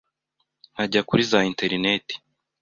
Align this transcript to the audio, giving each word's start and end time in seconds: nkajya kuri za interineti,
nkajya 0.73 1.01
kuri 1.07 1.21
za 1.31 1.39
interineti, 1.49 2.15